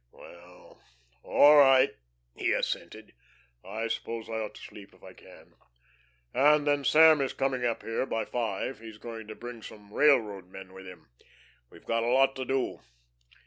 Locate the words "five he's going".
8.25-9.27